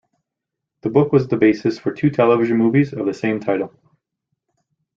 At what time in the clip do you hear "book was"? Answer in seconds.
0.89-1.27